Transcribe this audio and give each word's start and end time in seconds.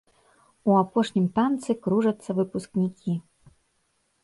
У 0.71 0.77
апошнім 0.83 1.27
танцы 1.35 1.77
кружацца 1.85 2.29
выпускнікі. 2.41 3.13